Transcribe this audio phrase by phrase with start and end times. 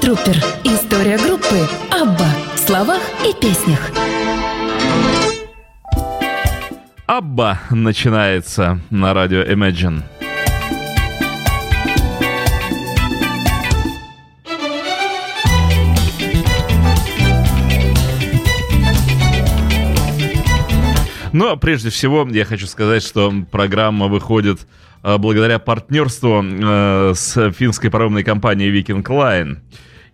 [0.00, 0.36] Трупер.
[0.64, 1.58] История группы
[1.90, 3.90] Абба в словах и песнях.
[7.06, 10.02] Абба начинается на радио Imagine.
[21.32, 24.66] Но ну, а прежде всего я хочу сказать, что программа выходит
[25.02, 29.58] э, благодаря партнерству э, с финской паромной компанией Viking Line.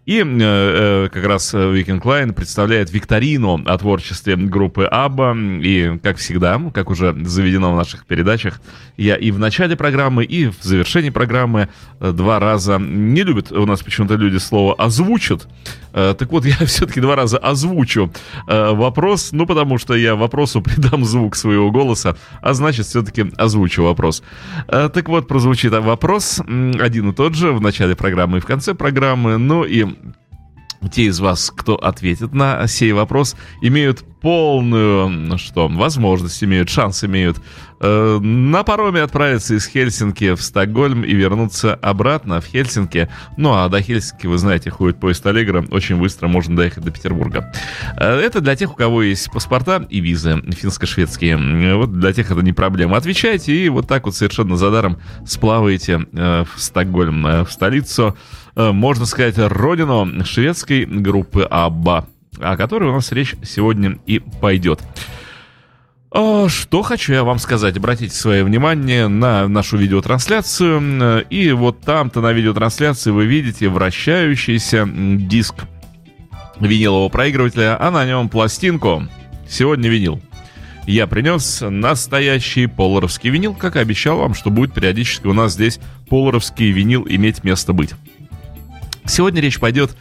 [0.06, 5.36] И э, э, как раз Weekend Line представляет викторину о творчестве группы Абба.
[5.36, 8.60] И, как всегда, как уже заведено в наших передачах,
[8.96, 12.78] я и в начале программы, и в завершении программы э, два раза...
[12.78, 15.48] Не любят у нас почему-то люди слово «озвучат».
[15.96, 18.12] Э, так вот, я все-таки два раза озвучу
[18.46, 23.82] э, вопрос, ну, потому что я вопросу придам звук своего голоса, а значит, все-таки озвучу
[23.82, 24.22] вопрос.
[24.68, 28.74] Э, так вот, прозвучит вопрос один и тот же в начале программы и в конце
[28.74, 29.95] программы, ну и
[30.88, 37.38] те из вас, кто ответит на сей вопрос, имеют полную, что, возможность, имеют шанс, имеют
[37.80, 43.08] э, на пароме отправиться из Хельсинки в Стокгольм и вернуться обратно в Хельсинки.
[43.36, 47.52] Ну, а до Хельсинки, вы знаете, ходит поезд Аллегра, очень быстро можно доехать до Петербурга.
[47.96, 51.76] Э, это для тех, у кого есть паспорта и визы финско-шведские.
[51.76, 52.96] Вот для тех это не проблема.
[52.96, 58.16] Отвечайте и вот так вот совершенно за даром сплаваете э, в Стокгольм, э, в столицу
[58.16, 62.06] Э, можно сказать, родину шведской группы Абба,
[62.38, 64.80] о которой у нас речь сегодня и пойдет.
[66.18, 67.76] А, что хочу я вам сказать.
[67.76, 71.26] Обратите свое внимание на нашу видеотрансляцию.
[71.28, 75.54] И вот там-то на видеотрансляции вы видите вращающийся диск
[76.58, 79.06] винилового проигрывателя, а на нем пластинку.
[79.46, 80.22] Сегодня винил.
[80.86, 85.80] Я принес настоящий поларовский винил, как и обещал вам, что будет периодически у нас здесь
[86.08, 87.94] поларовский винил иметь место быть.
[89.08, 89.96] Сегодня речь пойдет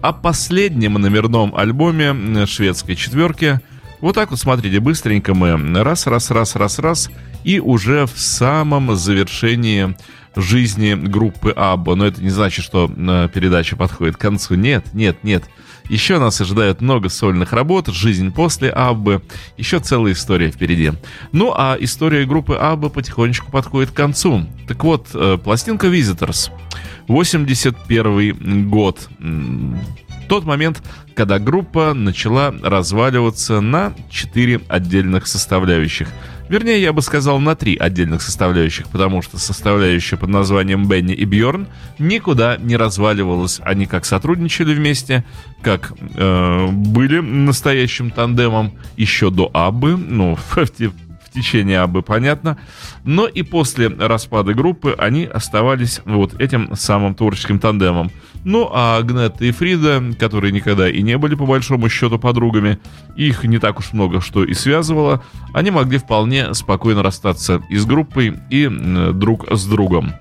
[0.00, 3.60] о последнем номерном альбоме шведской четверки.
[4.00, 7.10] Вот так вот, смотрите, быстренько мы раз, раз, раз, раз, раз,
[7.44, 9.96] и уже в самом завершении
[10.36, 11.94] жизни группы Абба.
[11.94, 14.54] Но это не значит, что э, передача подходит к концу.
[14.54, 15.44] Нет, нет, нет.
[15.88, 19.22] Еще нас ожидает много сольных работ, жизнь после Аббы,
[19.56, 20.92] еще целая история впереди.
[21.32, 24.46] Ну а история группы Абба потихонечку подходит к концу.
[24.66, 26.50] Так вот, э, пластинка Visitors—
[27.08, 29.08] 81 год.
[30.28, 30.82] Тот момент,
[31.14, 36.08] когда группа начала разваливаться на четыре отдельных составляющих.
[36.48, 41.24] Вернее, я бы сказал, на три отдельных составляющих, потому что составляющая под названием Бенни и
[41.24, 43.60] Бьорн никуда не разваливалась.
[43.62, 45.24] Они как сотрудничали вместе,
[45.62, 52.58] как э, были настоящим тандемом еще до Аббы, ну, в, в течение Аббы, понятно.
[53.04, 58.10] Но и после распада группы они оставались вот этим самым творческим тандемом.
[58.44, 62.78] Ну, а Агнетта и Фрида, которые никогда и не были по большому счету подругами,
[63.16, 65.22] их не так уж много что и связывало,
[65.52, 68.68] они могли вполне спокойно расстаться и с группой, и
[69.12, 70.12] друг с другом.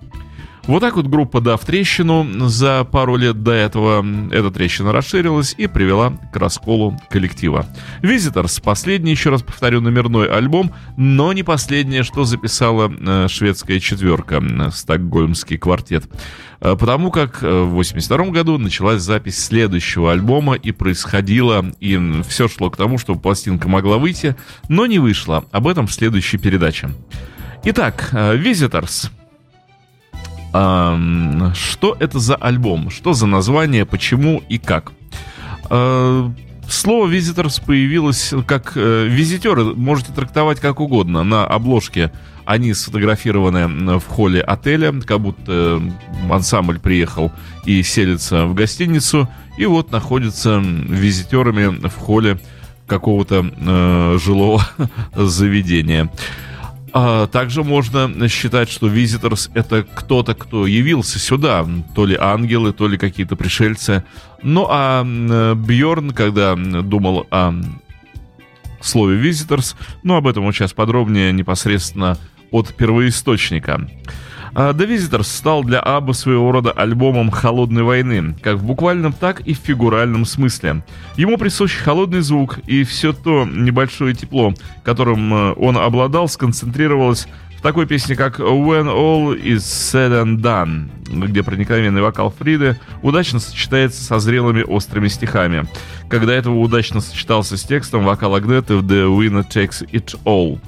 [0.67, 5.65] Вот так вот группа, дав трещину за пару лет до этого, эта трещина расширилась и
[5.65, 7.65] привела к расколу коллектива.
[8.01, 14.43] Visitors, последний, еще раз повторю, номерной альбом, но не последнее, что записала э, шведская четверка,
[14.43, 16.03] э, стокгольмский квартет.
[16.59, 22.69] Э, потому как в 82 году началась запись следующего альбома и происходило, и все шло
[22.69, 24.35] к тому, чтобы пластинка могла выйти,
[24.67, 25.45] но не вышла.
[25.51, 26.89] Об этом в следующей передаче.
[27.63, 29.09] Итак, Visitors—
[31.53, 32.89] что это за альбом?
[32.89, 33.85] Что за название?
[33.85, 34.91] Почему и как?
[35.69, 36.31] А,
[36.69, 41.23] слово «визиторс» появилось как э, визитеры, можете трактовать как угодно.
[41.23, 42.11] На обложке
[42.45, 45.81] они сфотографированы в холле отеля, как будто
[46.31, 47.31] ансамбль приехал
[47.65, 52.39] и селится в гостиницу, и вот находятся визитерами в холле
[52.87, 54.65] какого-то э, жилого
[55.15, 56.09] заведения.
[56.99, 61.63] А также можно считать, что Visitors— это кто-то, кто явился сюда,
[61.93, 64.03] то ли ангелы, то ли какие-то пришельцы.
[64.41, 65.03] Ну а
[65.53, 67.53] Бьорн, когда думал о
[68.81, 72.17] слове Visitors, ну об этом вот сейчас подробнее непосредственно
[72.49, 73.87] от первоисточника.
[74.53, 79.41] А The Visitors стал для Абба своего рода альбомом холодной войны, как в буквальном, так
[79.41, 80.83] и в фигуральном смысле.
[81.15, 84.53] Ему присущ холодный звук, и все то небольшое тепло,
[84.83, 90.89] которым э, он обладал, сконцентрировалось в такой песне, как When All Is Said and Done,
[91.27, 95.67] где проникновенный вокал Фриды удачно сочетается со зрелыми острыми стихами.
[96.07, 100.59] Когда этого удачно сочетался с текстом вокал Агнеты в The Winner Takes It All.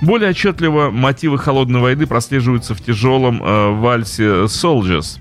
[0.00, 5.18] Более отчетливо мотивы холодной войны прослеживаются в тяжелом э, вальсе Soldiers.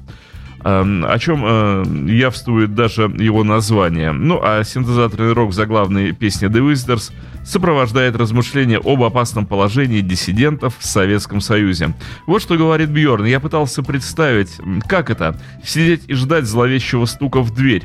[0.70, 4.12] О чем э, явствует даже его название.
[4.12, 7.14] Ну, а синтезаторный рок заглавной песни The Wizards
[7.46, 11.94] сопровождает размышления об опасном положении диссидентов в Советском Союзе.
[12.26, 13.26] Вот что говорит Бьорн.
[13.26, 14.52] Я пытался представить,
[14.90, 17.84] как это— сидеть и ждать зловещего стука в дверь.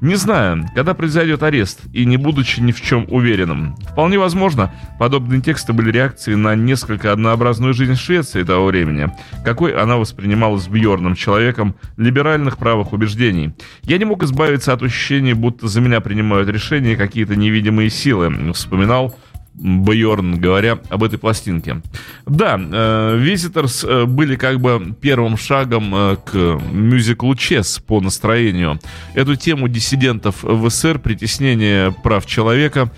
[0.00, 3.76] Не знаю, когда произойдет арест, и не будучи ни в чем уверенным.
[3.90, 9.10] Вполне возможно, подобные тексты были реакцией на несколько однообразную жизнь Швеции того времени,
[9.44, 13.54] какой она воспринималась Бьорном, человеком либеральных правых убеждений.
[13.82, 19.16] Я не мог избавиться от ощущения, будто за меня принимают решения какие-то невидимые силы, вспоминал
[19.58, 21.80] Бьорн, говоря об этой пластинке.
[22.26, 26.34] Да, э, Visitors э, были как бы первым шагом э, к
[26.70, 28.78] мюзиклу Чес по настроению.
[29.14, 32.90] Эту тему диссидентов в СССР, притеснение прав человека,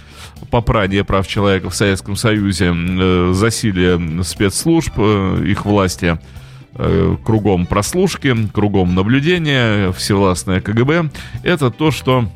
[0.50, 2.74] попрание прав человека в Советском Союзе,
[3.32, 6.18] засилие спецслужб, их власти,
[7.24, 11.10] кругом прослушки, кругом наблюдения, всевластное КГБ.
[11.42, 12.28] Это то, что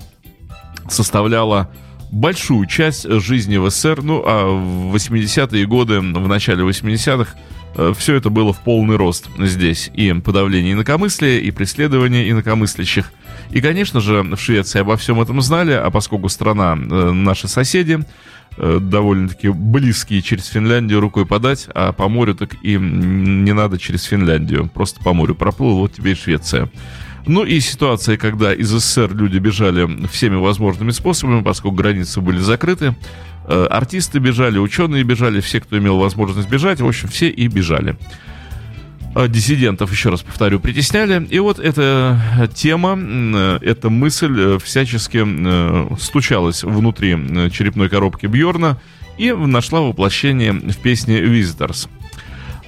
[0.88, 1.70] составляло
[2.12, 7.34] большую часть жизни в СССР, ну, а в 80-е годы, в начале 80-х,
[7.74, 9.90] э, все это было в полный рост здесь.
[9.94, 13.10] И подавление инакомыслия, и преследование инакомыслящих.
[13.50, 17.98] И, конечно же, в Швеции обо всем этом знали, а поскольку страна э, наши соседи,
[18.58, 24.04] э, довольно-таки близкие через Финляндию рукой подать, а по морю так и не надо через
[24.04, 24.70] Финляндию.
[24.72, 26.70] Просто по морю проплыл, вот тебе и Швеция.
[27.26, 32.94] Ну и ситуация, когда из СССР люди бежали всеми возможными способами, поскольку границы были закрыты.
[33.46, 37.96] Э, артисты бежали, ученые бежали, все, кто имел возможность бежать, в общем, все и бежали
[39.14, 41.26] э, диссидентов, еще раз повторю, притесняли.
[41.30, 47.12] И вот эта тема, э, эта мысль всячески стучалась внутри
[47.50, 48.80] черепной коробки Бьорна
[49.18, 51.88] и нашла воплощение в песне «Visitors».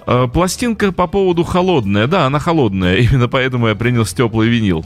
[0.06, 2.06] Э, пластинка по поводу холодная.
[2.06, 4.85] Да, она холодная, именно поэтому я принес теплый винил.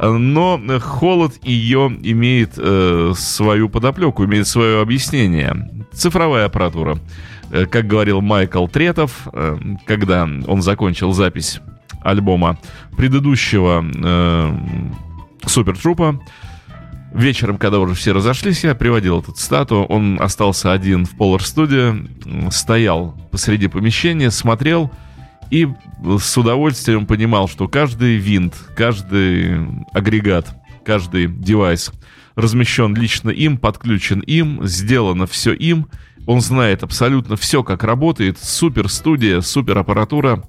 [0.00, 5.70] Э, но холод ее имеет э, свою подоплеку, имеет свое объяснение.
[5.92, 6.98] Цифровая аппаратура.
[7.70, 9.28] Как говорил Майкл Третов,
[9.86, 11.60] когда он закончил запись
[12.04, 12.58] альбома
[12.96, 14.56] предыдущего э,
[15.46, 16.20] Супертрупа,
[17.14, 19.86] вечером, когда уже все разошлись, я приводил эту цитату.
[19.88, 24.90] Он остался один в Polar стоял посреди помещения, смотрел
[25.50, 25.68] и
[26.18, 29.60] с удовольствием понимал, что каждый винт, каждый
[29.92, 30.48] агрегат,
[30.84, 31.92] каждый девайс
[32.34, 35.86] размещен лично им, подключен им, сделано все им.
[36.26, 38.38] Он знает абсолютно все, как работает.
[38.40, 40.42] Супер студия, супер аппаратура,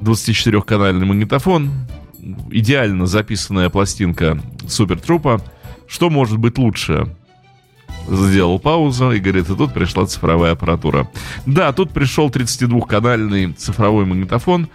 [0.00, 1.70] 24-канальный магнитофон,
[2.50, 5.40] идеально записанная пластинка Супер Трупа—
[5.90, 7.08] что может быть лучше?
[8.08, 11.10] Сделал паузу и говорит, и тут пришла цифровая аппаратура.
[11.46, 14.68] Да, тут пришел 32-канальный цифровой магнитофон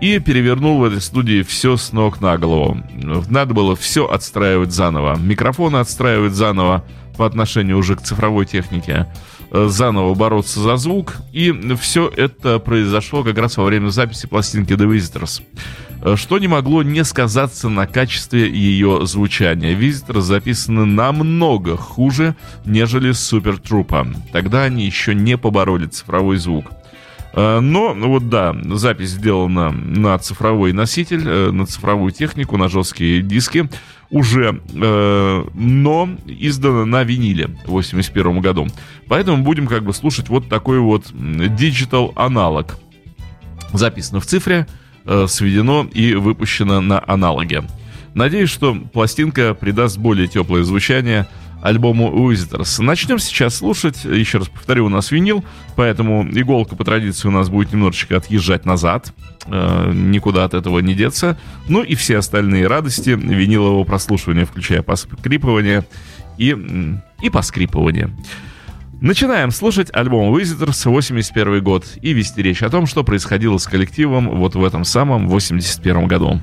[0.00, 2.82] и перевернул в этой студии все с ног на голову.
[3.28, 5.16] Надо было все отстраивать заново.
[5.16, 6.84] Микрофоны отстраивать заново
[7.16, 9.06] по отношению уже к цифровой технике
[9.50, 11.16] заново бороться за звук.
[11.32, 15.42] И все это произошло как раз во время записи пластинки The Visitors.
[16.06, 19.76] Э, что не могло не сказаться на качестве ее звучания.
[19.76, 24.16] Visitors записаны намного хуже, нежели Troopa.
[24.32, 26.66] Тогда они еще не побороли цифровой звук.
[27.32, 32.68] Э, но, ну вот да, запись сделана на цифровой носитель, э, на цифровую технику, на
[32.68, 33.68] жесткие диски
[34.08, 38.68] уже, но издана на виниле в 81 году.
[39.08, 42.78] Поэтому будем как бы слушать вот такой вот digital аналог.
[43.72, 44.68] Записано в цифре,
[45.28, 47.64] сведено и выпущено на аналоге.
[48.14, 51.26] Надеюсь, что пластинка придаст более теплое звучание
[51.62, 52.82] альбому Visitors.
[52.82, 54.04] Начнем сейчас слушать.
[54.04, 55.44] Еще раз повторю, у нас винил,
[55.74, 59.12] поэтому иголка по традиции у нас будет немножечко отъезжать назад.
[59.46, 61.38] Э, никуда от этого не деться.
[61.68, 65.84] Ну и все остальные радости винилового прослушивания, включая поскрипывание
[66.38, 66.56] и,
[67.20, 68.10] и поскрипывание.
[69.00, 74.38] Начинаем слушать альбом Visitors 81 год и вести речь о том, что происходило с коллективом
[74.38, 76.40] вот в этом самом 81 году.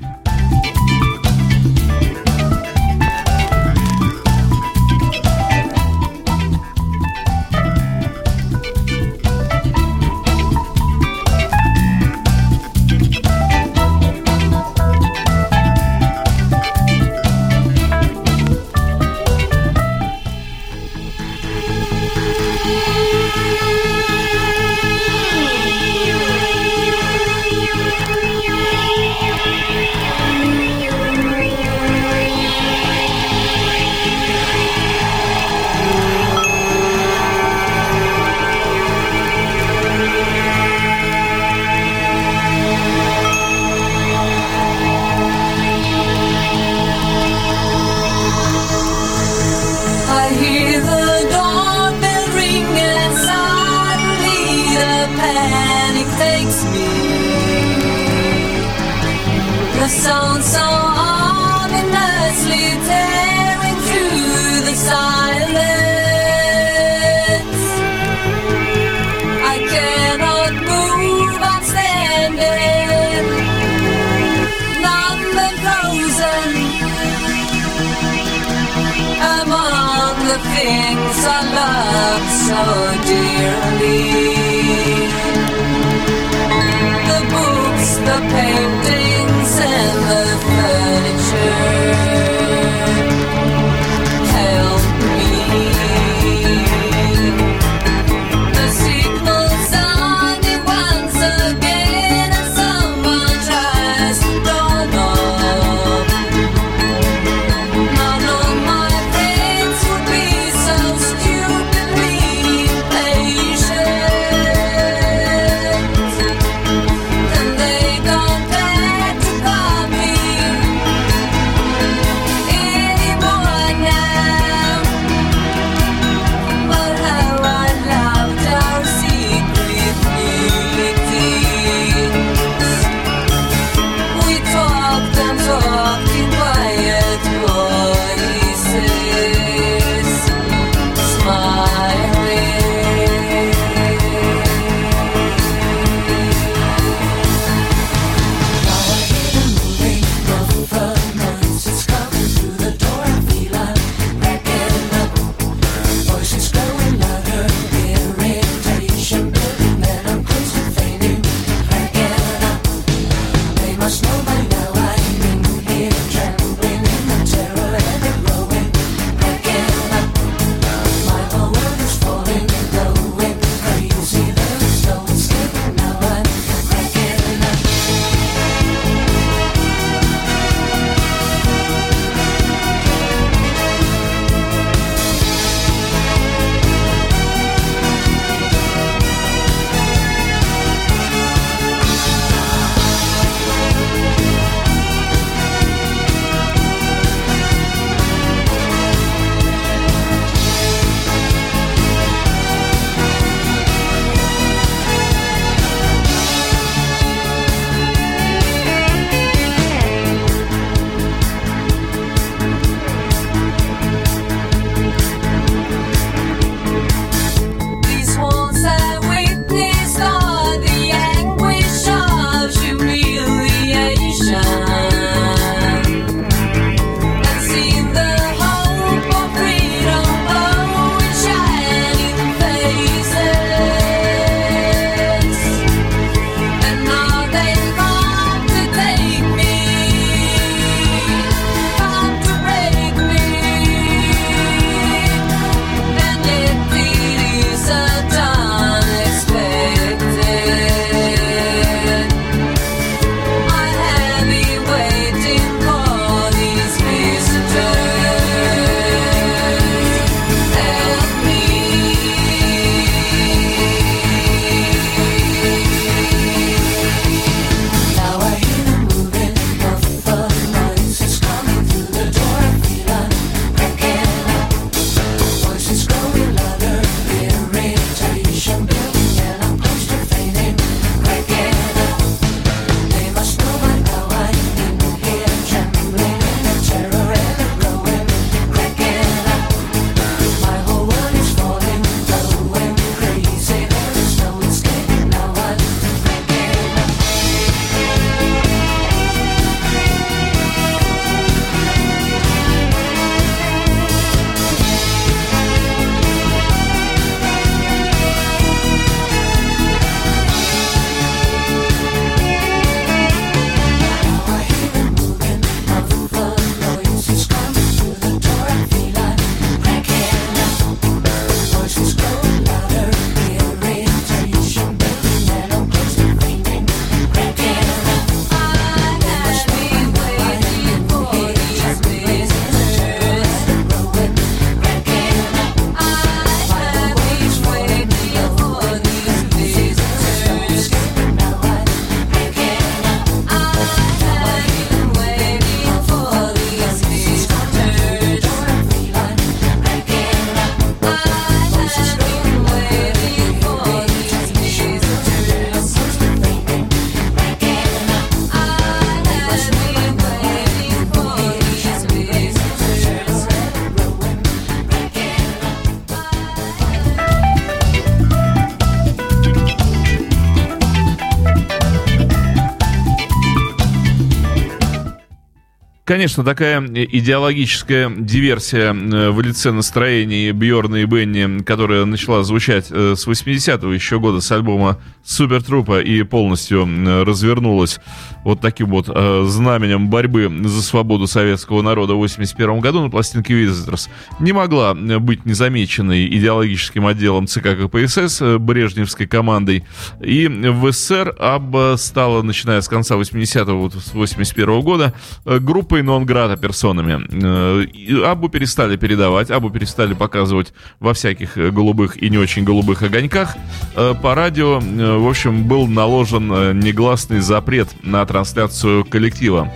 [375.94, 382.94] Конечно, такая идеологическая диверсия э, в лице настроений Бьорна и Бенни, которая начала звучать э,
[382.96, 386.66] с 80-го еще года с альбома Супер Трупа и полностью
[387.04, 387.78] развернулась
[388.24, 393.34] вот таким вот э, знаменем борьбы за свободу советского народа в 81 году на пластинке
[393.34, 399.64] Visitors, не могла быть незамеченной идеологическим отделом ЦК КПСС Брежневской командой.
[400.00, 404.94] И в СССР Абба стала, начиная с конца 80-го, вот с 81 года,
[405.26, 407.06] э, группой нон-грата персонами.
[407.10, 412.44] Э, и Аббу перестали передавать, Аббу перестали показывать во всяких э, голубых и не очень
[412.44, 413.36] голубых огоньках.
[413.76, 419.52] Э, По радио, в общем, был наложен негласный запрет на трансляцию коллектива.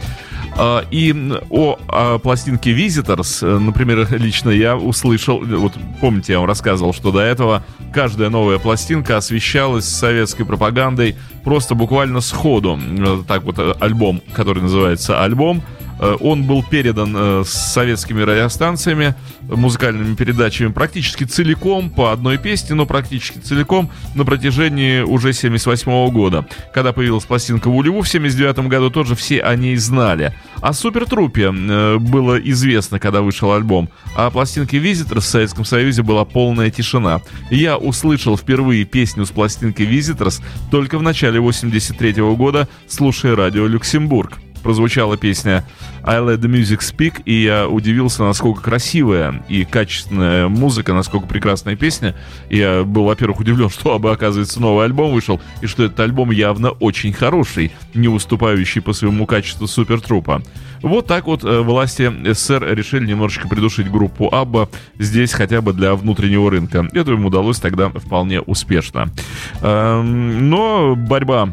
[0.90, 1.14] И
[1.50, 7.20] о, о пластинке Visitors, например, лично я услышал, вот помните, я вам рассказывал, что до
[7.20, 12.78] этого каждая новая пластинка освещалась советской пропагандой просто буквально сходу.
[13.28, 15.62] Так вот, альбом, который называется «Альбом»,
[16.20, 19.14] он был передан э, с советскими радиостанциями,
[19.48, 26.10] э, музыкальными передачами практически целиком по одной песне, но практически целиком на протяжении уже 78
[26.10, 26.46] года.
[26.72, 30.34] Когда появилась пластинка Вулеву в 79 году, тоже все о ней знали.
[30.60, 36.24] О Супертрупе э, было известно, когда вышел альбом, а пластинке Visitors в Советском Союзе была
[36.24, 37.20] полная тишина.
[37.50, 44.38] Я услышал впервые песню с пластинки Visitors только в начале 83 года, слушая радио Люксембург
[44.60, 45.64] прозвучала песня
[46.04, 51.76] I Let The Music Speak, и я удивился, насколько красивая и качественная музыка, насколько прекрасная
[51.76, 52.14] песня.
[52.50, 56.70] Я был, во-первых, удивлен, что, абы, оказывается, новый альбом вышел, и что этот альбом явно
[56.70, 60.42] очень хороший, не уступающий по своему качеству Супертрупа.
[60.82, 64.68] Вот так вот э, власти СССР решили немножечко придушить группу Абба
[64.98, 66.88] здесь хотя бы для внутреннего рынка.
[66.92, 69.08] Это им удалось тогда вполне успешно.
[69.60, 71.52] Эм, Но борьба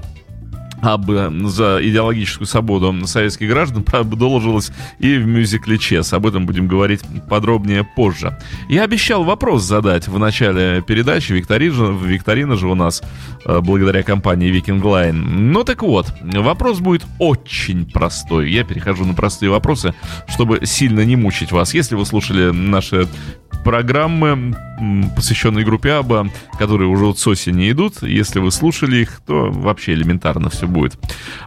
[0.86, 6.13] об, э, за идеологическую свободу советских граждан продолжилась и в мюзикле «Чес».
[6.13, 8.38] Об этом будем говорить подробнее позже.
[8.69, 11.34] Я обещал вопрос задать в начале передачи.
[11.34, 13.02] Викторина, викторина же у нас
[13.45, 15.13] э, благодаря компании Viking Line.
[15.13, 18.52] Ну так вот, вопрос будет очень простой.
[18.52, 19.93] Я перехожу на простые вопросы,
[20.28, 21.74] чтобы сильно не мучить вас.
[21.74, 23.08] Если вы слушали наши
[23.63, 24.56] программы,
[25.15, 28.02] посвященные группе Аба, которые уже вот с осени идут.
[28.02, 30.98] Если вы слушали их, то вообще элементарно все будет.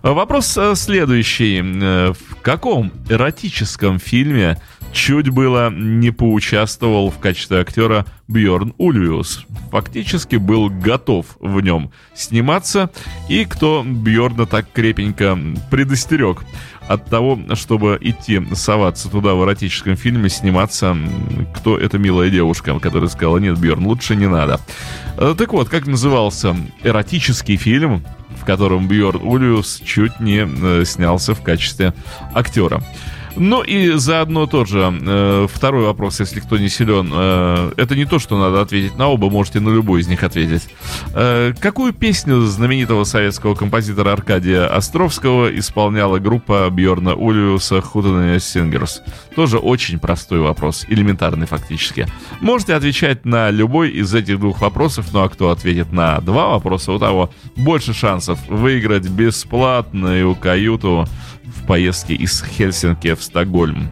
[0.03, 1.61] А Вопрос э, следующий.
[1.63, 4.59] Э, В каком эротическом фильме
[4.93, 9.45] чуть было не поучаствовал в качестве актера Бьорн Ульвиус?
[9.71, 12.91] Фактически был готов в нем сниматься,
[13.29, 15.39] и кто Бьорна так крепенько
[15.71, 16.43] предостерег
[16.89, 20.97] от того, чтобы идти соваться туда в эротическом фильме, сниматься,
[21.55, 24.59] кто эта милая девушка, которая сказала, нет, Бьорн, лучше не надо.
[25.19, 28.05] Э, Так вот, как назывался эротический фильм,
[28.41, 31.93] в котором Бьорн Ульвиус чуть не э, снялся в качестве
[32.35, 32.83] актера.
[33.39, 37.11] Ну и заодно тоже э, второй вопрос, если кто не силен.
[37.15, 40.69] Э, это не то, что надо ответить на оба, можете на любой из них ответить.
[41.15, 49.03] Э, какую песню знаменитого советского композитора Аркадия Островского исполняла группа Бьорна Ульвиуса Худенес Сингерс?
[49.37, 52.07] Тоже очень простой вопрос, элементарный фактически.
[52.41, 56.93] Можете отвечать на любой из этих двух вопросов, ну а кто ответит на два вопроса,
[56.93, 61.07] у того больше шансов выиграть бесплатную каюту
[61.55, 63.91] в поездке из Хельсинки в Стокгольм.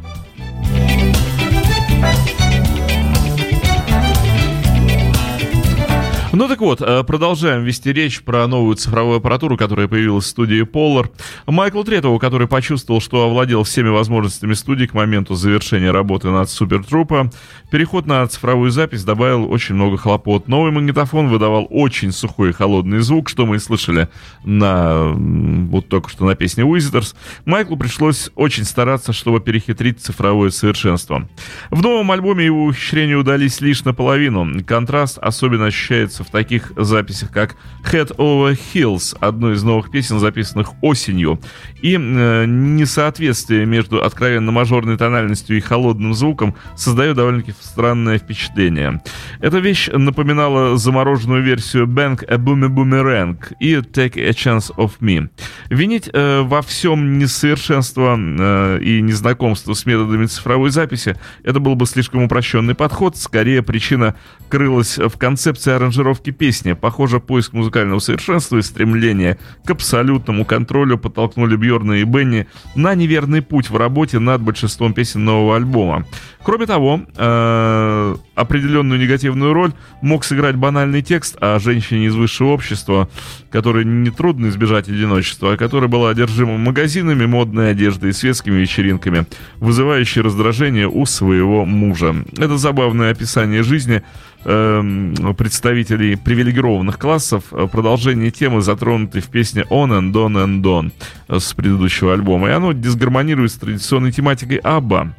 [6.39, 10.65] Ну так вот, э, продолжаем вести речь про новую цифровую аппаратуру, которая появилась в студии
[10.65, 11.11] Polar.
[11.47, 17.31] Майклу Третову, который почувствовал, что овладел всеми возможностями студии к моменту завершения работы над Супертрупа,
[17.71, 20.47] переход на цифровую запись добавил очень много хлопот.
[20.47, 24.11] Новый магнитофон выдавал очень сухой и холодный звук, что мы и слышали
[24.45, 27.15] на вот только что на песне Wizards.
[27.47, 31.27] Майклу пришлось очень стараться, чтобы перехитрить цифровое совершенство.
[31.71, 34.63] В новом альбоме его ухищрения удались лишь наполовину.
[34.67, 40.73] Контраст особенно ощущается в таких записях, как Head Over Heels, одной из новых песен, записанных
[40.83, 41.41] осенью,
[41.83, 49.01] и э, несоответствие между откровенно мажорной тональностью и холодным звуком создает довольно-таки странное впечатление.
[49.41, 55.29] Эта вещь напоминала замороженную версию Bang a Boomy Boomerang и Take a Chance of Me.
[55.71, 61.87] Винить э, во всем несовершенство э, и незнакомство с методами цифровой записи это был бы
[61.87, 63.17] слишком упрощенный подход.
[63.17, 64.15] Скорее, причина
[64.49, 66.73] крылась в концепции аранжировки аранжировки песни.
[66.73, 73.43] Похоже, поиск музыкального совершенства и стремление к абсолютному контролю подтолкнули Бьорна и Бенни на неверный
[73.43, 76.07] путь в работе над большинством песен нового альбома.
[76.43, 83.09] Кроме того, э, определенную негативную роль мог сыграть банальный текст о женщине из высшего общества,
[83.51, 89.27] которой нетрудно избежать одиночества, а которая была одержима магазинами, модной одеждой и светскими вечеринками,
[89.57, 92.15] вызывающей раздражение у своего мужа.
[92.39, 94.03] Это забавное описание жизни
[94.45, 100.93] эм, представителей привилегированных классов, э, продолжение темы, затронутой в песне «On and On and On»
[101.29, 105.15] э, с предыдущего альбома, и оно дисгармонирует с традиционной тематикой «Абба»,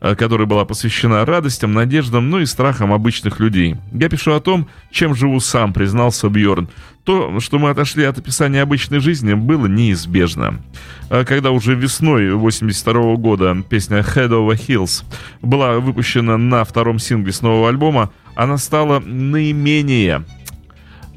[0.00, 3.76] э, которая была посвящена радостям, надеждам, ну и страхам обычных людей.
[3.92, 6.68] Я пишу о том, чем живу сам, признался Бьорн.
[7.04, 10.60] То, что мы отошли от описания обычной жизни, было неизбежно.
[11.08, 15.04] А Когда уже весной 82 года песня Head Over Hills
[15.42, 20.24] была выпущена на втором сингле с нового альбома, она стала наименее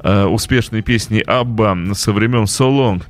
[0.02, 3.02] э, успешной песней Абба со времен So Long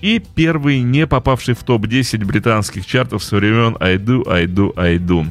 [0.00, 4.96] и первый не попавший в топ-10 британских чартов со времен I Do, I Do, I
[4.96, 5.28] Do.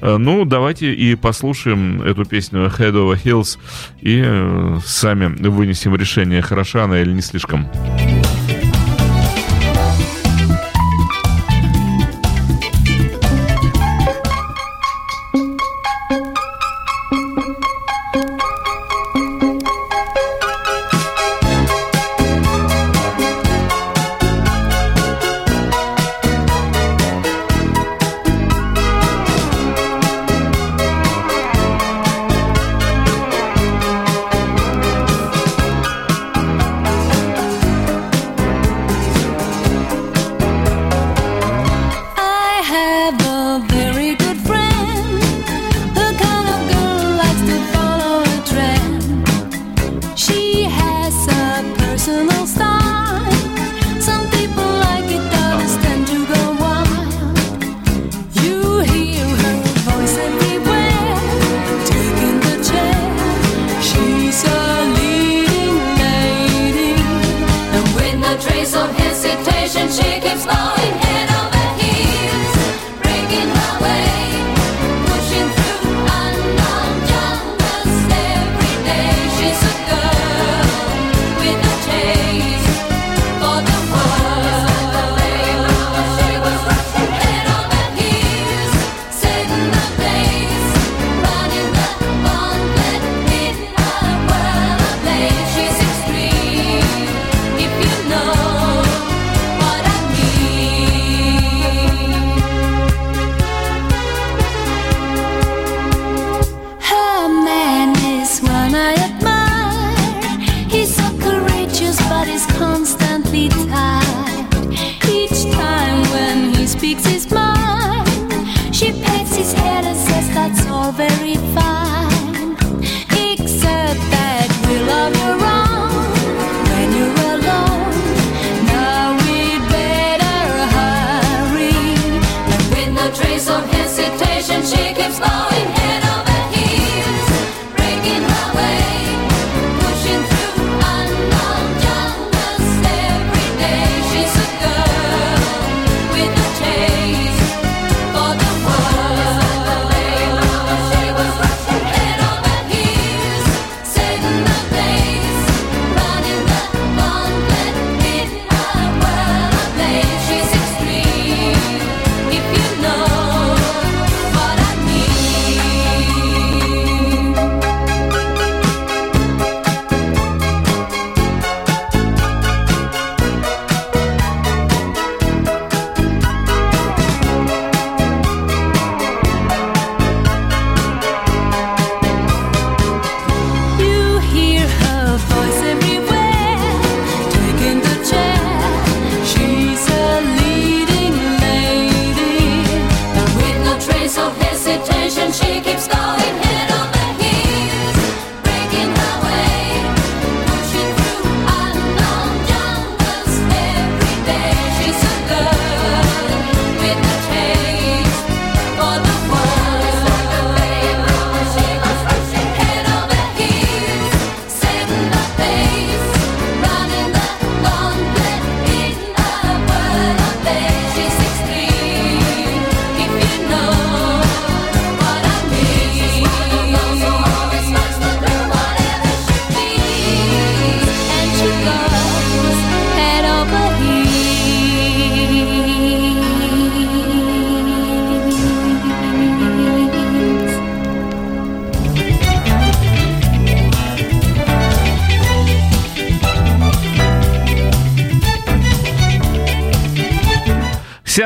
[0.00, 3.58] Э, Ну, давайте и послушаем эту песню Head Over Hills
[4.00, 7.68] и э, сами вынесем решение, хороша она или не слишком.
[7.86, 8.21] I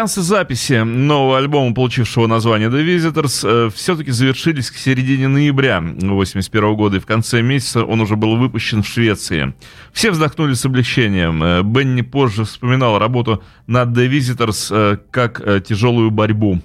[0.07, 6.77] Сеансы записи нового альбома, получившего название The Visitors, э, все-таки завершились к середине ноября 1981
[6.77, 9.53] года, и в конце месяца он уже был выпущен в Швеции.
[9.93, 11.43] Все вздохнули с облегчением.
[11.43, 16.63] Э, Бенни позже вспоминал работу над The Visitors э, как тяжелую борьбу.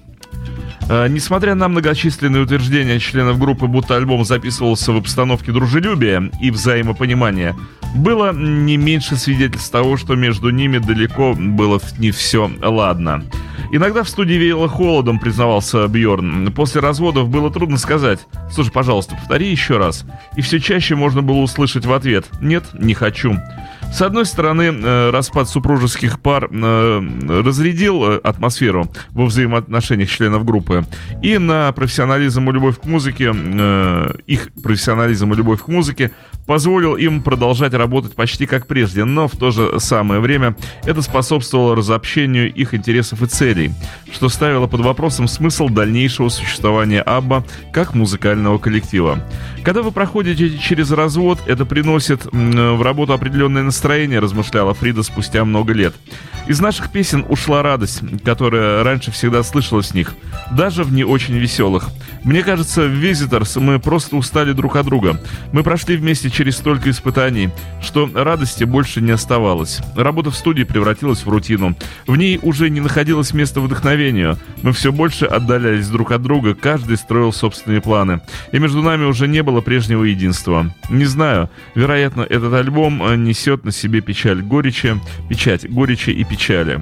[0.88, 7.56] Э, Несмотря на многочисленные утверждения членов группы, будто альбом записывался в обстановке дружелюбия и взаимопонимания,
[7.94, 13.24] было не меньше свидетельств того, что между ними далеко было не все ладно.
[13.74, 16.52] Иногда в студии веяло холодом, признавался Бьорн.
[16.52, 18.20] После разводов было трудно сказать.
[18.50, 20.04] Слушай, пожалуйста, повтори еще раз.
[20.36, 23.38] И все чаще можно было услышать в ответ «Нет, не хочу».
[23.92, 30.86] С одной стороны, э, распад супружеских пар э, разрядил э, атмосферу во взаимоотношениях членов группы,
[31.22, 33.34] и на профессионализм и любовь к музыке,
[34.26, 36.10] их профессионализм и любовь к музыке
[36.46, 41.76] позволил им продолжать работать почти как прежде, но в то же самое время это способствовало
[41.76, 43.72] разобщению их интересов и целей,
[44.10, 49.18] что ставило под вопросом смысл дальнейшего существования Абба как музыкального коллектива.
[49.64, 55.72] Когда вы проходите через развод, это приносит в работу определенное настроение, размышляла Фрида спустя много
[55.72, 55.94] лет.
[56.48, 60.14] Из наших песен ушла радость, которая раньше всегда слышалась в них,
[60.50, 61.88] даже в не очень веселых.
[62.24, 65.20] Мне кажется, в Visitors мы просто устали друг от друга.
[65.52, 69.80] Мы прошли вместе через столько испытаний, что радости больше не оставалось.
[69.96, 71.76] Работа в студии превратилась в рутину.
[72.06, 74.38] В ней уже не находилось места вдохновению.
[74.62, 78.20] Мы все больше отдалялись друг от друга, каждый строил собственные планы.
[78.52, 80.72] И между нами уже не было прежнего единства.
[80.90, 86.80] Не знаю, вероятно, этот альбом э, несет на себе печаль горечи, печать горечи и печали.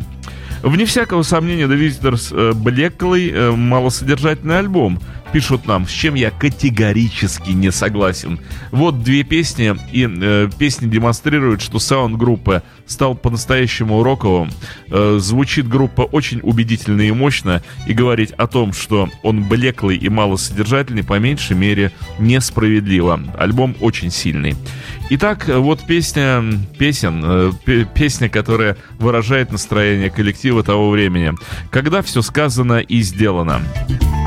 [0.62, 5.00] Вне всякого сомнения, The Visitors э, блеклый, э, малосодержательный альбом.
[5.32, 8.40] Пишут нам, с чем я категорически не согласен.
[8.72, 14.50] Вот две песни, и э, песни демонстрируют, что саунд группы стал по-настоящему роковым.
[14.88, 20.08] Э, звучит группа очень убедительно и мощно, и говорить о том, что он блеклый и
[20.08, 23.20] малосодержательный, по меньшей мере, несправедливо.
[23.38, 24.56] Альбом очень сильный.
[25.10, 26.42] Итак, вот песня
[26.76, 31.34] песен, э, пе- песня, которая выражает настроение коллектива того времени.
[31.70, 33.62] Когда все сказано и сделано.
[33.88, 34.19] Here's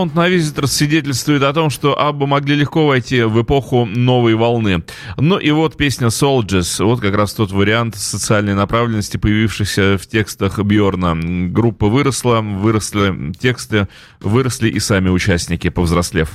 [0.00, 4.82] Аккаунт на Visitor свидетельствует о том, что Абба могли легко войти в эпоху новой волны.
[5.18, 10.58] Ну и вот песня Soldiers, вот как раз тот вариант социальной направленности, появившийся в текстах
[10.60, 11.14] Бьорна.
[11.50, 13.88] Группа выросла, выросли тексты,
[14.20, 16.30] выросли и сами участники, повзрослев.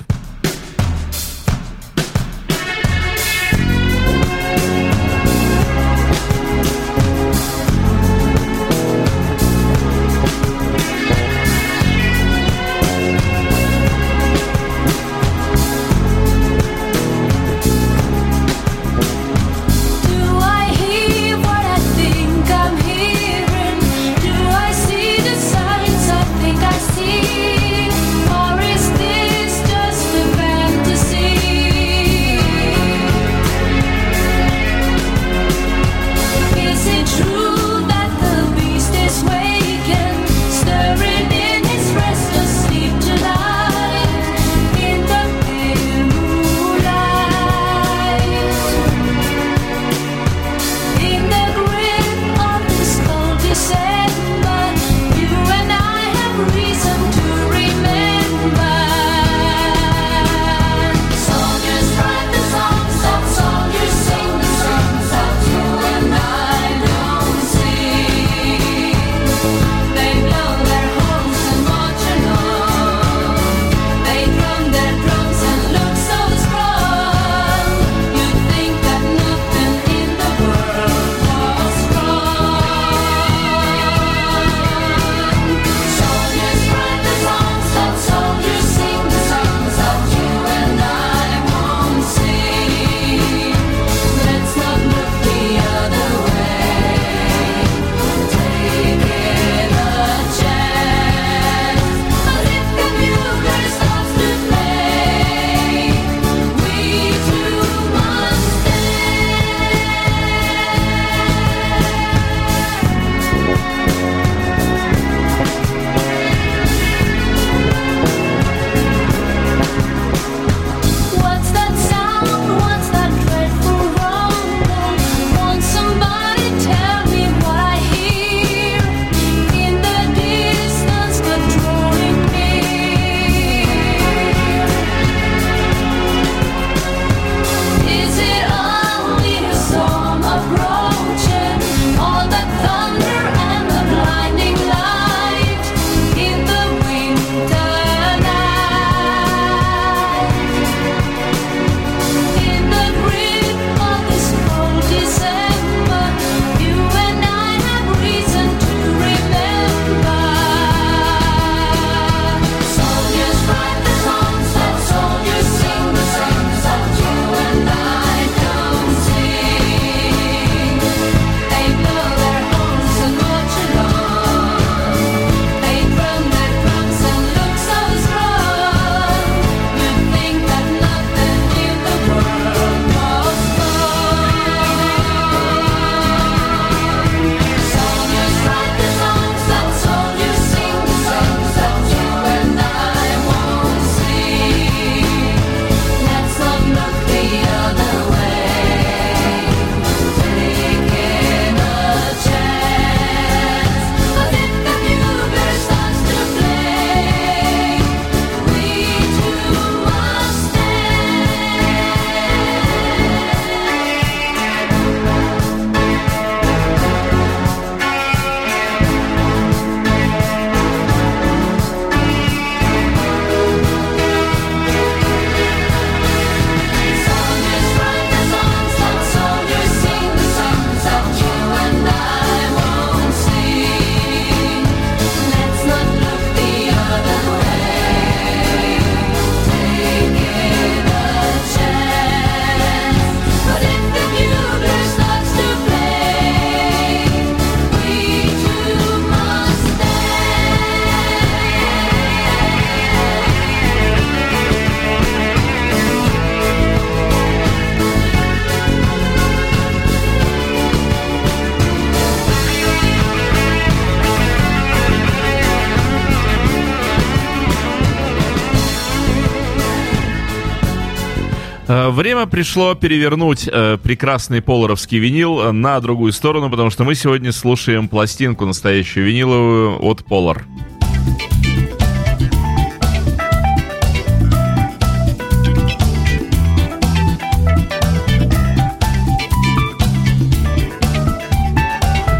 [271.96, 277.32] Время пришло перевернуть э, прекрасный поларовский винил э, на другую сторону, потому что мы сегодня
[277.32, 280.42] слушаем пластинку настоящую виниловую от Polar.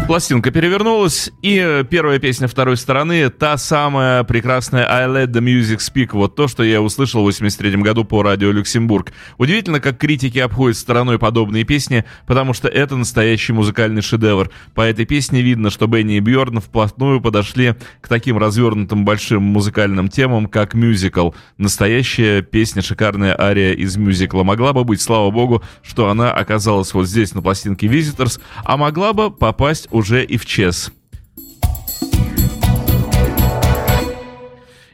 [0.06, 5.78] Пластинка перевернулась, и э, первая песня второй стороны, та самая прекрасная I Let The Music
[5.78, 9.12] Speak, вот то, что я услышал в 83 году по радио Люксембург.
[9.36, 14.50] Удивительно, как критики обходят стороной подобные песни, потому что это настоящий музыкальный шедевр.
[14.74, 20.08] По этой песне видно, что Бенни и Бьорн вплотную подошли к таким развернутым большим музыкальным
[20.08, 21.30] темам, как мюзикл.
[21.58, 24.44] Настоящая песня, шикарная ария из мюзикла.
[24.44, 29.12] Могла бы быть, слава богу, что она оказалась вот здесь на пластинке Visitors, а могла
[29.12, 30.92] бы попасть уже и в Чес.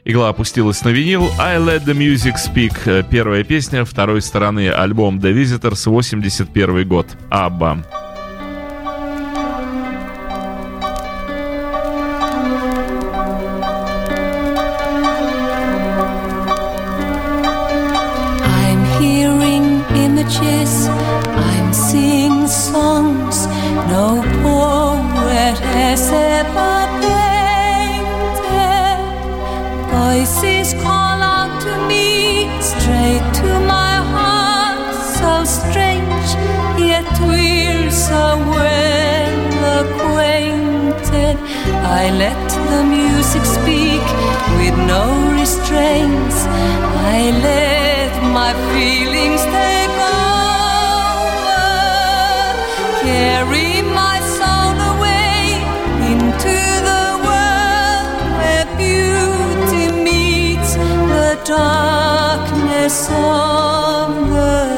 [0.05, 3.05] Игла опустилась на винил I Let The Music Speak.
[3.09, 7.07] Первая песня второй стороны альбом The Visitors 81 год.
[7.29, 7.83] Абба.
[30.13, 36.29] Voices call out to me, straight to my heart, so strange,
[36.79, 41.35] yet we're so well acquainted.
[41.99, 42.39] I let
[42.69, 44.05] the music speak
[44.59, 45.03] with no
[45.39, 46.37] restraints.
[47.15, 50.22] I let my feelings take over,
[61.53, 64.72] toprak ne son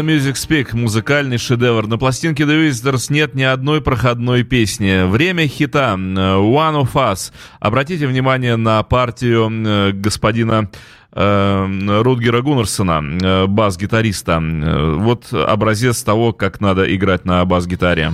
[0.00, 1.86] the Music Speak– музыкальный шедевр.
[1.86, 5.06] На пластинке The Visitors нет ни одной проходной песни.
[5.06, 7.32] Время хита One of Us.
[7.60, 10.70] Обратите внимание на партию э, господина
[11.12, 14.40] э, Рутгера Гуннерсона, э, бас-гитариста.
[14.42, 18.12] Э, Вот образец того, как надо играть на бас-гитаре.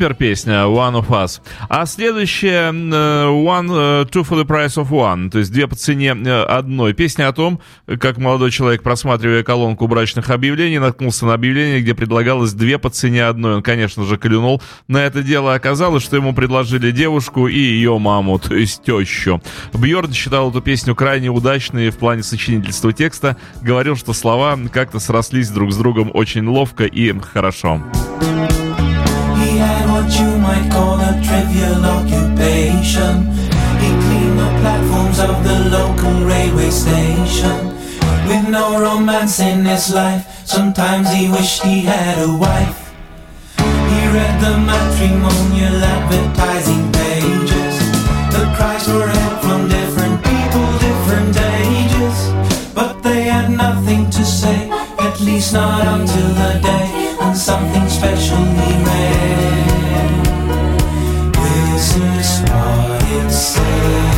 [0.00, 1.42] Супер песня One of Us.
[1.68, 5.76] А следующая э, One, э, Two for the Price of One, то есть две по
[5.76, 6.94] цене э, одной.
[6.94, 7.60] Песня о том,
[8.00, 13.26] как молодой человек, просматривая колонку брачных объявлений, наткнулся на объявление, где предлагалось две по цене
[13.26, 13.56] одной.
[13.56, 15.52] Он, конечно же, клюнул на это дело.
[15.52, 19.42] Оказалось, что ему предложили девушку и ее маму, то есть тещу.
[19.74, 23.36] Бьорн считал эту песню крайне удачной в плане сочинительства текста.
[23.60, 27.82] Говорил, что слова как-то срослись друг с другом очень ловко и хорошо.
[28.20, 28.29] Had
[30.00, 33.28] what you might call a trivial occupation.
[33.82, 37.58] He cleaned the platforms of the local railway station.
[38.26, 42.80] With no romance in his life, sometimes he wished he had a wife.
[43.92, 47.76] He read the matrimonial advertising pages.
[48.34, 51.36] The cries for help from different people, different
[51.66, 52.16] ages.
[52.74, 58.76] But they had nothing to say, at least not until the day on something specially
[58.84, 60.24] made.
[61.34, 64.09] This is what it says.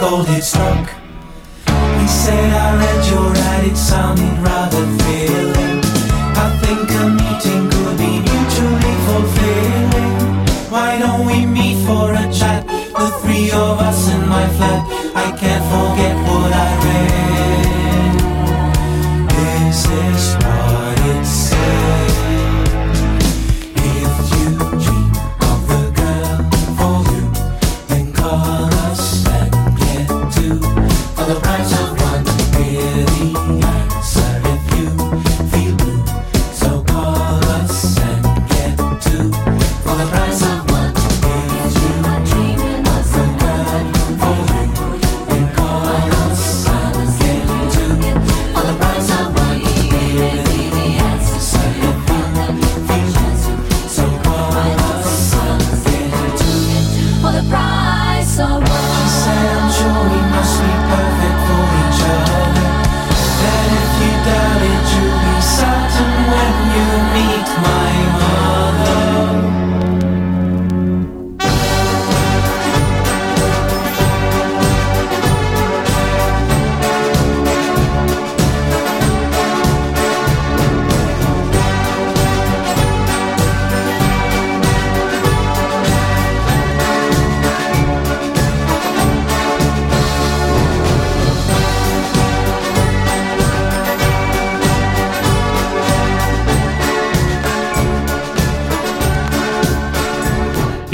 [0.00, 0.88] gold it struck.
[2.00, 5.80] He said, I read your ad, it sounded rather feeling.
[6.44, 10.14] I think a meeting could be mutually fulfilling.
[10.72, 12.66] Why don't we meet for a chat?
[12.66, 14.80] The three of us in my flat.
[15.14, 18.20] I can't forget what I read.
[19.36, 22.09] This is what it said."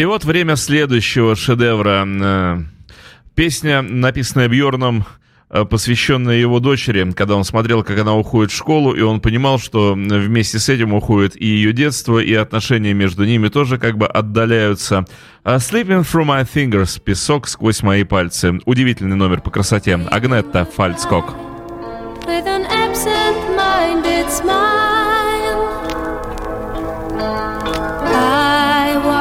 [0.07, 2.07] вот время следующего шедевра.
[2.07, 2.59] Э,
[3.35, 5.05] песня, написанная Бьорном,
[5.49, 9.59] э, посвященная его дочери, когда он смотрел, как она уходит в школу, и он понимал,
[9.59, 14.07] что вместе с этим уходит и ее детство, и отношения между ними тоже как бы
[14.07, 15.05] отдаляются.
[15.45, 18.59] «А «Sleeping through my fingers»— «Песок сквозь мои пальцы».
[18.65, 19.95] Удивительный номер по красоте.
[20.11, 21.35] Агнетта Фальцкок.
[22.27, 24.86] With an absent-minded smile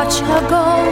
[0.10, 0.85] 足够。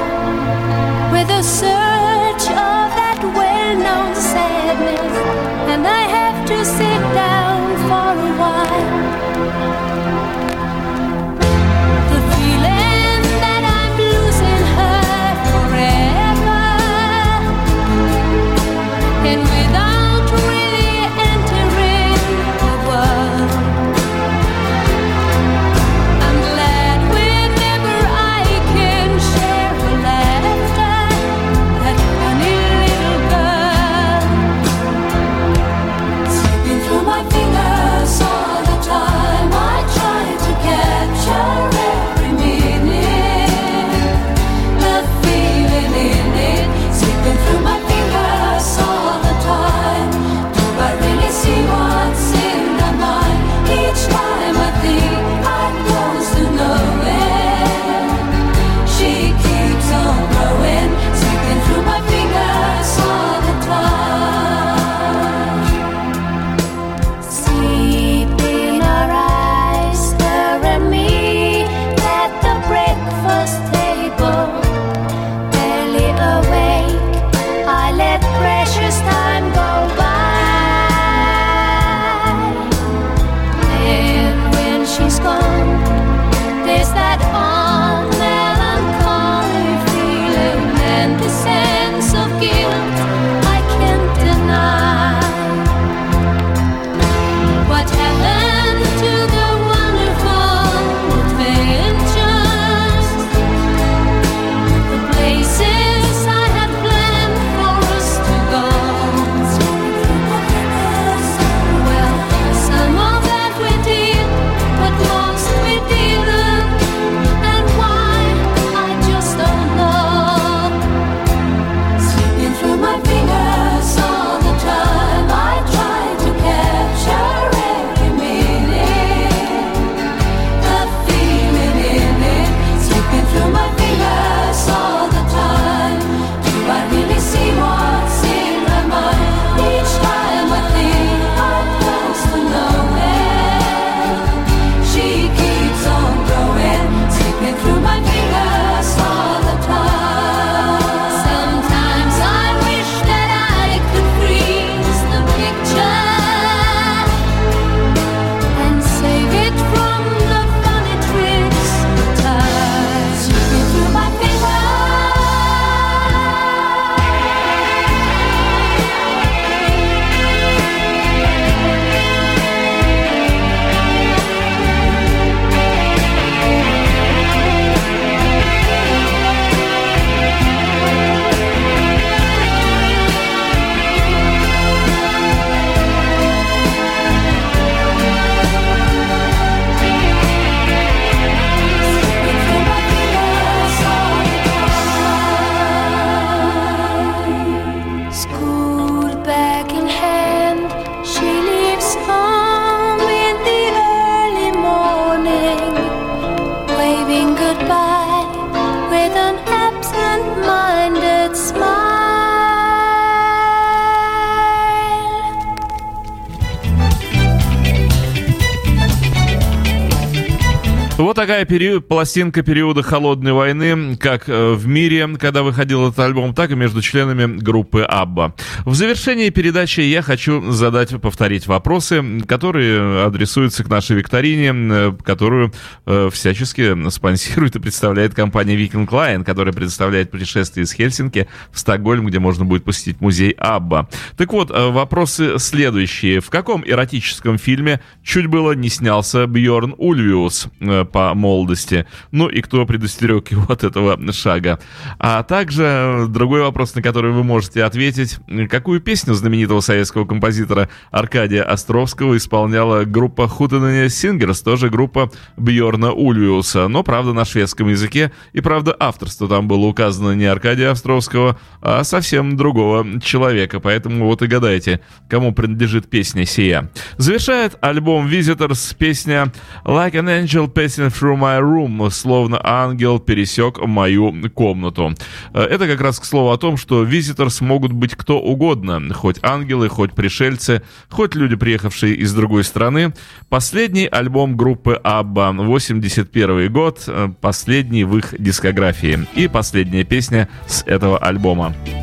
[221.23, 226.51] Такая период, пластинка периода холодной войны, как э, в мире, когда выходил этот альбом, так
[226.51, 228.35] и между членами группы Абба.
[228.65, 235.53] В завершении передачи я хочу задать, повторить вопросы, которые адресуются к нашей викторине, э, которую
[235.85, 242.05] э, всячески спонсирует и представляет компания Viking Line, которая предоставляет путешествие из Хельсинки в Стокгольм,
[242.05, 243.87] где можно будет посетить музей Абба.
[244.17, 246.19] Так вот, э, вопросы следующие.
[246.19, 250.83] В каком эротическом фильме чуть было не снялся Бьорн Ульвиус э,
[251.13, 251.85] молодости?
[252.11, 254.59] Ну и кто предостерег его от этого шага?
[254.99, 258.17] А также другой вопрос, на который вы можете ответить.
[258.49, 266.67] Какую песню знаменитого советского композитора Аркадия Островского исполняла группа Хутенене Сингерс, тоже группа Бьорна Ульвиуса,
[266.67, 271.83] но, правда, на шведском языке, и, правда, авторство там было указано не Аркадия Островского, а
[271.83, 276.69] совсем другого человека, поэтому вот и гадайте, кому принадлежит песня сия.
[276.97, 279.31] Завершает альбом Visitors песня
[279.65, 284.95] Like an Angel Passing Through My Room, словно ангел пересек мою комнату.
[285.33, 289.19] Э, Это как раз к слову о том, что Visitors могут быть кто угодно, хоть
[289.21, 292.93] ангелы, хоть пришельцы, хоть люди, приехавшие из другой страны.
[293.27, 299.05] Последний альбом группы ABBA, 81 год, э, последний в их дискографии.
[299.15, 301.53] И последняя песня с этого альбома.
[301.65, 301.82] Long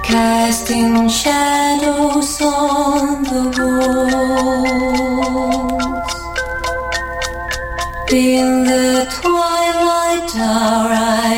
[0.04, 4.90] casting shadows on the walls.
[8.12, 11.34] In the twilight hour, I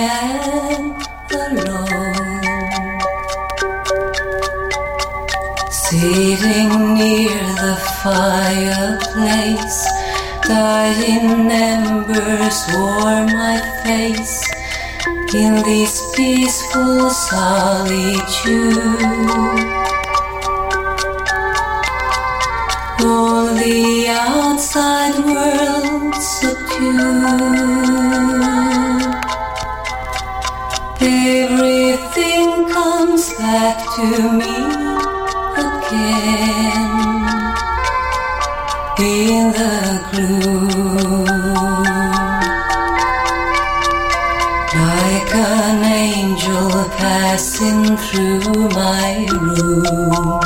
[0.77, 0.85] am
[1.43, 2.29] alone,
[5.71, 9.72] sitting near the fireplace.
[10.53, 14.45] Dying embers warm my face
[15.33, 18.77] in this peaceful solitude.
[23.01, 28.02] All the outside world subdued.
[48.07, 50.43] Through my room.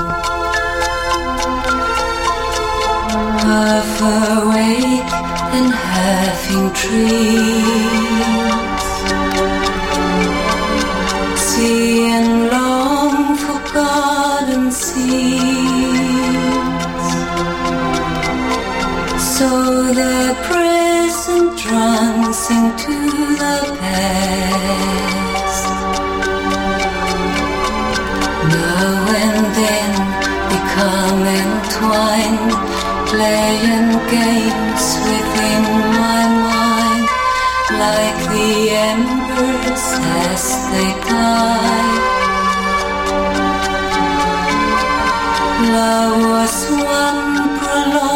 [3.45, 5.13] Half awake
[5.57, 6.71] and half in
[32.17, 32.53] entwined,
[33.09, 35.62] playing games within
[36.03, 37.07] my mind,
[37.83, 39.87] like the embers
[40.25, 41.97] as they die.
[45.77, 48.16] Love was one prolonged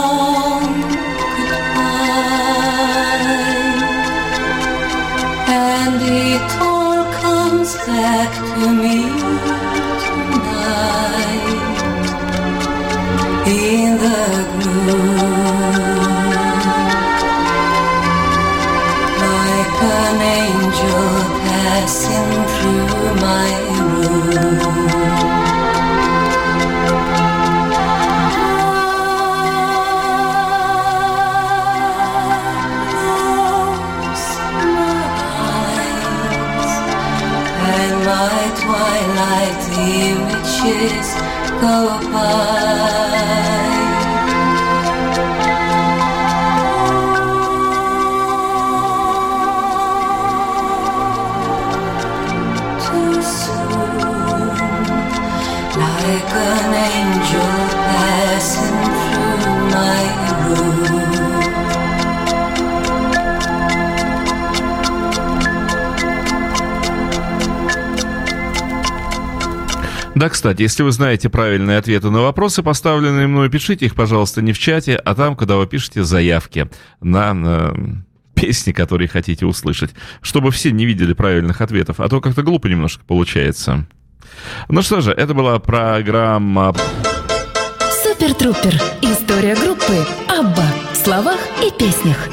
[38.60, 41.14] twilight images
[41.60, 42.59] go by.
[70.20, 74.52] Да, кстати, если вы знаете правильные ответы на вопросы, поставленные мной, пишите их, пожалуйста, не
[74.52, 76.68] в чате, а там, куда вы пишете заявки
[77.00, 77.72] на э,
[78.34, 83.02] песни, которые хотите услышать, чтобы все не видели правильных ответов, а то как-то глупо немножко
[83.06, 83.86] получается.
[84.68, 86.74] Ну что же, это была программа
[88.02, 88.74] Супер Трупер.
[89.00, 92.28] История группы Абба в словах и песнях.